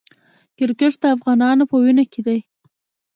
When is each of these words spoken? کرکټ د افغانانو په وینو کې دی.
کرکټ 0.57 0.93
د 1.01 1.05
افغانانو 1.15 1.63
په 1.71 1.75
وینو 1.81 2.03
کې 2.11 2.21
دی. 2.27 2.39